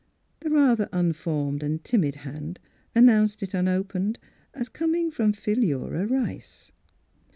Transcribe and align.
The 0.39 0.49
rather 0.49 0.89
unformed 0.91 1.61
and 1.61 1.83
timid 1.83 2.15
hand 2.25 2.59
announced 2.95 3.43
it 3.43 3.53
unopened 3.53 4.17
as 4.51 4.67
coming 4.67 5.11
from 5.11 5.31
Philura 5.31 6.07
Rice. 6.07 6.71